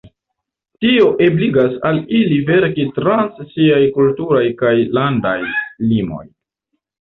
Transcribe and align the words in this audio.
Tio 0.83 1.09
ebligas 1.25 1.75
al 1.89 1.99
ili 2.19 2.37
verkis 2.47 2.89
trans 2.95 3.37
siaj 3.51 3.79
kulturaj 3.99 4.43
kaj 4.63 4.73
landaj 5.01 5.37
limoj. 5.93 6.25